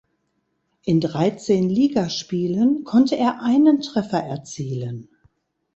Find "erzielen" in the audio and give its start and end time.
4.23-5.09